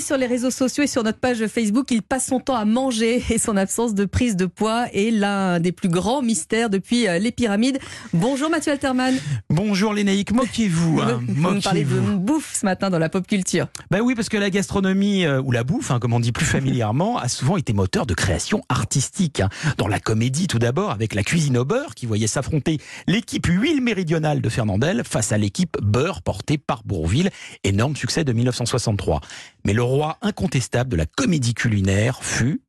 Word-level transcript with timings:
sur 0.00 0.16
les 0.16 0.26
réseaux 0.26 0.50
sociaux 0.50 0.82
et 0.84 0.86
sur 0.86 1.02
notre 1.02 1.18
page 1.18 1.46
Facebook. 1.46 1.90
Il 1.90 2.02
passe 2.02 2.26
son 2.26 2.40
temps 2.40 2.56
à 2.56 2.64
manger 2.64 3.22
et 3.30 3.38
son 3.38 3.56
absence 3.56 3.94
de 3.94 4.04
prise 4.04 4.36
de 4.36 4.46
poids 4.46 4.86
est 4.92 5.10
l'un 5.10 5.60
des 5.60 5.72
plus 5.72 5.88
grands 5.88 6.22
mystères 6.22 6.70
depuis 6.70 7.06
euh, 7.08 7.18
les 7.18 7.32
pyramides. 7.32 7.78
Bonjour 8.12 8.50
Mathieu 8.50 8.72
Alterman. 8.72 9.14
Bonjour 9.50 9.92
Lénaïque, 9.94 10.32
moquez-vous. 10.32 11.00
Hein, 11.00 11.20
Vous 11.26 11.50
me 11.50 11.60
parlez 11.60 11.84
de 11.84 11.98
bouffe 11.98 12.54
ce 12.60 12.66
matin 12.66 12.90
dans 12.90 12.98
la 12.98 13.08
pop 13.08 13.26
culture. 13.26 13.66
Ben 13.90 14.00
oui, 14.00 14.14
parce 14.14 14.28
que 14.28 14.36
la 14.36 14.50
gastronomie, 14.50 15.24
euh, 15.24 15.40
ou 15.40 15.52
la 15.52 15.64
bouffe, 15.64 15.90
hein, 15.90 15.98
comme 16.00 16.12
on 16.12 16.20
dit 16.20 16.32
plus 16.32 16.46
familièrement, 16.46 17.18
a 17.18 17.28
souvent 17.28 17.56
été 17.56 17.72
moteur 17.72 18.06
de 18.06 18.14
création 18.14 18.62
artistique. 18.68 19.40
hein. 19.40 19.48
Dans 19.78 19.88
la 19.88 20.00
comédie 20.00 20.46
tout 20.46 20.58
d'abord, 20.58 20.90
avec 20.90 21.14
la 21.14 21.22
cuisine 21.22 21.56
au 21.58 21.64
beurre, 21.64 21.94
qui 21.94 22.06
voyait 22.06 22.26
s'affronter 22.26 22.78
l'équipe 23.06 23.46
huile 23.46 23.80
méridionale 23.80 24.40
de 24.40 24.48
Fernandel 24.48 25.02
face 25.04 25.32
à 25.32 25.38
l'équipe 25.38 25.76
beurre 25.82 26.22
portée 26.22 26.58
par 26.58 26.82
Bourville. 26.84 27.30
Énorme 27.64 27.96
succès 27.96 28.24
de 28.24 28.32
1963. 28.32 29.20
Mais 29.66 29.72
le 29.72 29.82
roi 29.82 30.18
incontestable 30.20 30.90
de 30.90 30.96
la 30.96 31.06
comédie 31.06 31.54
culinaire 31.54 32.22
fut 32.22 32.60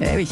Eh 0.00 0.14
oui. 0.14 0.28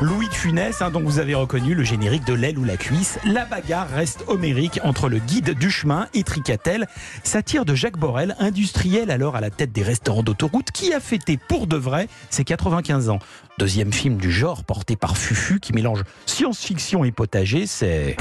Louis 0.00 0.28
de 0.28 0.34
Funès, 0.34 0.82
hein, 0.82 0.90
dont 0.90 1.00
vous 1.00 1.20
avez 1.20 1.34
reconnu 1.34 1.74
le 1.74 1.84
générique 1.84 2.24
de 2.24 2.34
l'aile 2.34 2.58
ou 2.58 2.64
la 2.64 2.76
cuisse. 2.76 3.20
La 3.24 3.44
bagarre 3.44 3.88
reste 3.88 4.24
homérique 4.26 4.80
entre 4.82 5.08
le 5.08 5.18
guide 5.18 5.56
du 5.56 5.70
chemin 5.70 6.08
et 6.14 6.24
Tricatel, 6.24 6.88
satire 7.22 7.64
de 7.64 7.76
Jacques 7.76 7.96
Borel, 7.98 8.34
industriel 8.40 9.12
alors 9.12 9.36
à 9.36 9.40
la 9.40 9.50
tête 9.50 9.70
des 9.70 9.84
restaurants 9.84 10.24
d'autoroute, 10.24 10.72
qui 10.72 10.92
a 10.92 10.98
fêté 10.98 11.36
pour 11.36 11.68
de 11.68 11.76
vrai 11.76 12.08
ses 12.28 12.42
95 12.42 13.08
ans. 13.08 13.20
Deuxième 13.58 13.92
film 13.92 14.16
du 14.16 14.32
genre 14.32 14.64
porté 14.64 14.96
par 14.96 15.16
Fufu 15.16 15.60
qui 15.60 15.72
mélange 15.72 16.02
science-fiction 16.26 17.04
et 17.04 17.12
potager, 17.12 17.66
c'est... 17.66 18.16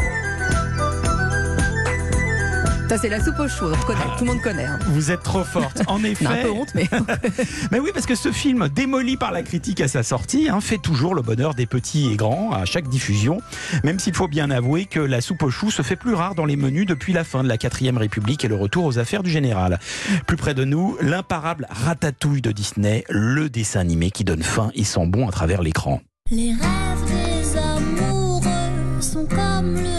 Ça, 2.90 2.98
c'est 2.98 3.10
la 3.10 3.22
soupe 3.22 3.38
aux 3.40 3.50
choux. 3.50 3.66
On 3.66 3.86
connaît, 3.86 4.00
tout 4.18 4.24
le 4.24 4.32
monde 4.32 4.42
connaît. 4.42 4.64
hein. 4.66 4.80
Vous 4.88 5.12
êtes 5.12 5.22
trop 5.22 5.44
forte. 5.44 5.82
En 5.88 6.02
effet. 6.06 6.26
Un 6.26 6.38
peu 6.38 6.52
honte, 6.52 6.70
mais. 6.74 6.88
Mais 7.72 7.80
oui, 7.80 7.90
parce 7.94 8.06
que 8.06 8.16
ce 8.16 8.32
film, 8.32 8.70
démoli 8.70 9.18
par 9.18 9.32
la 9.34 9.44
critique 9.44 9.82
à 9.82 9.90
sa 9.90 10.04
sortie, 10.04 10.48
hein, 10.50 10.62
fait 10.62 10.78
toujours 10.78 11.14
le 11.14 11.22
bonheur 11.22 11.54
des 11.54 11.66
petits 11.66 12.10
et 12.12 12.16
grands 12.16 12.52
à 12.54 12.64
chaque 12.64 12.88
diffusion. 12.88 13.40
Même 13.84 14.00
s'il 14.00 14.14
faut 14.14 14.30
bien 14.30 14.50
avouer 14.52 14.86
que 14.86 15.02
la 15.02 15.20
soupe 15.20 15.44
aux 15.44 15.50
choux 15.50 15.70
se 15.70 15.82
fait 15.82 15.98
plus 15.98 16.14
rare 16.14 16.34
dans 16.34 16.46
les 16.46 16.56
menus 16.56 16.86
depuis 16.86 17.12
la 17.12 17.26
fin 17.26 17.44
de 17.44 17.50
la 17.50 17.58
4ème 17.58 17.98
République 17.98 18.46
et 18.46 18.48
le 18.48 18.56
retour 18.56 18.86
aux 18.86 19.00
affaires 19.00 19.24
du 19.24 19.30
général. 19.30 19.80
Plus 20.26 20.38
près 20.38 20.54
de 20.54 20.64
nous, 20.64 20.98
l'imparable 21.02 21.68
ratatouille 21.70 22.42
de 22.42 22.54
Disney, 22.54 23.04
le 23.10 23.50
dessin 23.50 23.82
animé 23.82 24.12
qui 24.12 24.24
donne 24.24 24.44
faim 24.44 24.72
et 24.76 24.86
sent 24.86 25.08
bon 25.08 25.28
à 25.28 25.32
travers 25.32 25.62
l'écran. 25.62 26.00
Les 26.32 26.52
rêves 26.52 27.06
des 27.06 27.58
amoureux 27.58 29.02
sont 29.02 29.26
comme 29.26 29.76
le. 29.76 29.97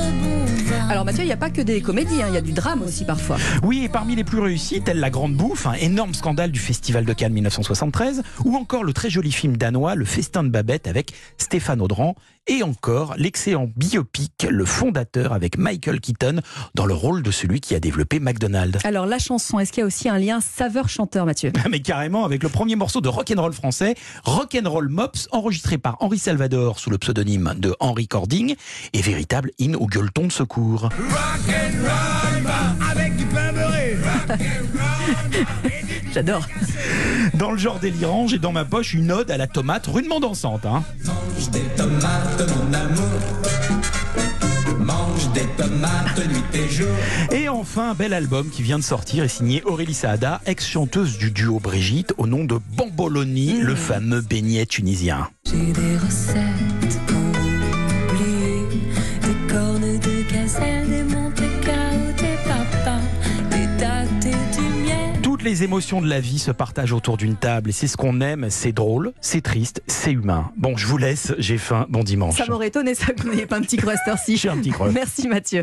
Alors 0.98 1.06
Mathieu, 1.06 1.22
il 1.22 1.26
n'y 1.26 1.32
a 1.32 1.36
pas 1.36 1.50
que 1.50 1.62
des 1.62 1.80
comédies, 1.80 2.22
hein, 2.22 2.26
il 2.26 2.34
y 2.34 2.38
a 2.38 2.40
du 2.40 2.50
drame 2.50 2.82
aussi 2.82 3.04
parfois. 3.04 3.36
Oui, 3.62 3.84
et 3.84 3.88
parmi 3.88 4.16
les 4.16 4.24
plus 4.24 4.40
réussis, 4.40 4.82
tels 4.82 4.98
La 4.98 5.10
Grande 5.10 5.34
Bouffe, 5.34 5.64
un 5.64 5.74
énorme 5.74 6.12
scandale 6.12 6.50
du 6.50 6.58
Festival 6.58 7.04
de 7.04 7.12
Cannes 7.12 7.34
1973, 7.34 8.24
ou 8.44 8.56
encore 8.56 8.82
le 8.82 8.92
très 8.92 9.08
joli 9.08 9.30
film 9.30 9.56
danois 9.56 9.94
Le 9.94 10.04
Festin 10.04 10.42
de 10.42 10.48
Babette 10.48 10.88
avec 10.88 11.12
Stéphane 11.36 11.80
Audran, 11.80 12.16
et 12.48 12.62
encore 12.62 13.14
l'excellent 13.16 13.68
biopic 13.76 14.46
Le 14.50 14.64
Fondateur 14.64 15.32
avec 15.32 15.58
Michael 15.58 16.00
Keaton 16.00 16.40
dans 16.74 16.86
le 16.86 16.94
rôle 16.94 17.22
de 17.22 17.30
celui 17.30 17.60
qui 17.60 17.74
a 17.74 17.80
développé 17.80 18.20
McDonald's. 18.20 18.84
Alors 18.84 19.06
la 19.06 19.18
chanson, 19.18 19.58
est-ce 19.58 19.70
qu'il 19.70 19.82
y 19.82 19.84
a 19.84 19.86
aussi 19.86 20.08
un 20.08 20.18
lien 20.18 20.40
saveur-chanteur, 20.40 21.26
Mathieu? 21.26 21.52
Mais 21.70 21.80
carrément, 21.80 22.24
avec 22.24 22.42
le 22.42 22.48
premier 22.48 22.74
morceau 22.74 23.00
de 23.00 23.08
rock'n'roll 23.08 23.52
français, 23.52 23.94
Rock'n'roll 24.24 24.88
Mops, 24.88 25.28
enregistré 25.30 25.78
par 25.78 25.98
Henri 26.00 26.18
Salvador 26.18 26.78
sous 26.78 26.90
le 26.90 26.98
pseudonyme 26.98 27.54
de 27.58 27.76
Henri 27.80 28.08
Cording, 28.08 28.54
et 28.94 29.02
véritable 29.02 29.50
hymne 29.58 29.76
au 29.76 29.86
gueuleton 29.86 30.26
de 30.26 30.32
secours. 30.32 30.87
J'adore. 36.12 36.46
Dans 37.34 37.52
le 37.52 37.58
genre 37.58 37.78
délirant, 37.78 38.26
j'ai 38.26 38.38
dans 38.38 38.52
ma 38.52 38.64
poche 38.64 38.94
une 38.94 39.12
ode 39.12 39.30
à 39.30 39.36
la 39.36 39.46
tomate 39.46 39.86
rudement 39.86 40.20
dansante. 40.20 40.66
Hein. 40.66 40.82
Mange 41.04 41.50
des 41.50 41.60
tomates, 41.76 42.42
mon 42.56 42.74
amour. 42.74 43.20
Mange 44.78 45.32
des 45.32 45.46
tomates 45.56 46.28
nuit 46.28 46.42
et 46.54 46.68
jour. 46.68 46.88
Et 47.30 47.48
enfin, 47.48 47.90
un 47.90 47.94
bel 47.94 48.14
album 48.14 48.48
qui 48.50 48.62
vient 48.62 48.78
de 48.78 48.84
sortir 48.84 49.24
et 49.24 49.28
signé 49.28 49.62
Aurélie 49.64 49.94
Saada, 49.94 50.40
ex-chanteuse 50.46 51.18
du 51.18 51.30
duo 51.30 51.60
Brigitte, 51.60 52.14
au 52.16 52.26
nom 52.26 52.44
de 52.44 52.58
Bamboloni, 52.76 53.60
le 53.60 53.74
fameux 53.74 54.20
beignet 54.20 54.66
tunisien. 54.66 55.28
J'ai 55.44 55.72
des 55.72 55.96
recettes 55.98 57.17
Toutes 65.22 65.42
les 65.42 65.62
émotions 65.62 66.00
de 66.00 66.08
la 66.08 66.18
vie 66.18 66.40
se 66.40 66.50
partagent 66.50 66.92
autour 66.92 67.16
d'une 67.16 67.36
table 67.36 67.70
et 67.70 67.72
c'est 67.72 67.86
ce 67.86 67.96
qu'on 67.96 68.20
aime, 68.20 68.46
c'est 68.50 68.72
drôle, 68.72 69.12
c'est 69.20 69.40
triste, 69.40 69.82
c'est 69.86 70.10
humain. 70.10 70.50
Bon, 70.56 70.76
je 70.76 70.84
vous 70.86 70.98
laisse, 70.98 71.32
j'ai 71.38 71.58
faim, 71.58 71.86
bon 71.88 72.02
dimanche. 72.02 72.36
Ça 72.36 72.46
m'aurait 72.46 72.68
étonné 72.68 72.96
ça 72.96 73.12
qu'on 73.12 73.32
n'ait 73.32 73.46
pas 73.46 73.58
un 73.58 73.60
petit 73.60 73.76
creux 73.76 73.92
à 73.92 73.96
cette 73.96 74.08
heure-ci. 74.08 74.36
J'ai 74.36 74.48
un 74.48 74.56
petit 74.56 74.70
creux. 74.70 74.90
Merci 74.90 75.28
Mathieu. 75.28 75.56